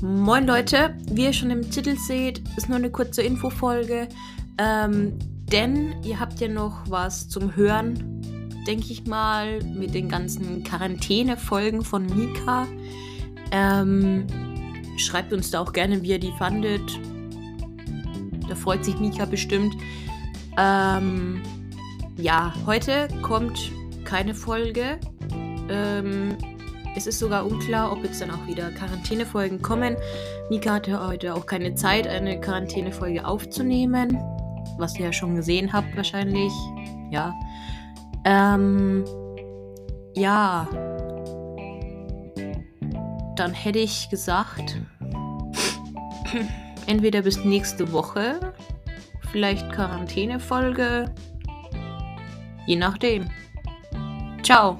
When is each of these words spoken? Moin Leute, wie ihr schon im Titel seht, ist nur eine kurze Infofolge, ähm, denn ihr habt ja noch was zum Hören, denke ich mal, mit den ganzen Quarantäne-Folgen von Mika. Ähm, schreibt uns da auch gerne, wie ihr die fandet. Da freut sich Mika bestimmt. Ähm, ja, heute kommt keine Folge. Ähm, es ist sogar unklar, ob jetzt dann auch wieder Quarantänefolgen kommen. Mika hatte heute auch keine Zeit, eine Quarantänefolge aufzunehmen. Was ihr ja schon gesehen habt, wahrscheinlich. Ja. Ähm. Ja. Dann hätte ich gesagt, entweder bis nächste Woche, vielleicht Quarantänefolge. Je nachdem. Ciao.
Moin 0.00 0.46
Leute, 0.46 0.94
wie 1.10 1.24
ihr 1.24 1.32
schon 1.32 1.50
im 1.50 1.68
Titel 1.70 1.96
seht, 1.96 2.40
ist 2.56 2.68
nur 2.68 2.78
eine 2.78 2.90
kurze 2.90 3.22
Infofolge, 3.22 4.08
ähm, 4.56 5.18
denn 5.50 5.96
ihr 6.04 6.20
habt 6.20 6.38
ja 6.38 6.46
noch 6.46 6.88
was 6.88 7.28
zum 7.28 7.56
Hören, 7.56 8.22
denke 8.64 8.92
ich 8.92 9.06
mal, 9.06 9.60
mit 9.64 9.94
den 9.94 10.08
ganzen 10.08 10.62
Quarantäne-Folgen 10.62 11.82
von 11.82 12.06
Mika. 12.06 12.68
Ähm, 13.50 14.24
schreibt 14.98 15.32
uns 15.32 15.50
da 15.50 15.60
auch 15.60 15.72
gerne, 15.72 16.00
wie 16.02 16.10
ihr 16.10 16.20
die 16.20 16.32
fandet. 16.38 17.00
Da 18.48 18.54
freut 18.54 18.84
sich 18.84 19.00
Mika 19.00 19.24
bestimmt. 19.24 19.74
Ähm, 20.56 21.42
ja, 22.16 22.54
heute 22.66 23.08
kommt 23.22 23.72
keine 24.04 24.34
Folge. 24.34 25.00
Ähm, 25.68 26.36
es 26.98 27.06
ist 27.06 27.20
sogar 27.20 27.46
unklar, 27.46 27.92
ob 27.92 28.02
jetzt 28.02 28.20
dann 28.20 28.32
auch 28.32 28.44
wieder 28.46 28.70
Quarantänefolgen 28.72 29.62
kommen. 29.62 29.96
Mika 30.50 30.74
hatte 30.74 31.06
heute 31.06 31.32
auch 31.32 31.46
keine 31.46 31.74
Zeit, 31.76 32.08
eine 32.08 32.40
Quarantänefolge 32.40 33.24
aufzunehmen. 33.24 34.18
Was 34.78 34.98
ihr 34.98 35.06
ja 35.06 35.12
schon 35.12 35.36
gesehen 35.36 35.72
habt, 35.72 35.96
wahrscheinlich. 35.96 36.52
Ja. 37.10 37.32
Ähm. 38.24 39.04
Ja. 40.16 40.66
Dann 43.36 43.52
hätte 43.52 43.78
ich 43.78 44.10
gesagt, 44.10 44.76
entweder 46.86 47.22
bis 47.22 47.44
nächste 47.44 47.92
Woche, 47.92 48.40
vielleicht 49.30 49.70
Quarantänefolge. 49.70 51.14
Je 52.66 52.74
nachdem. 52.74 53.30
Ciao. 54.42 54.76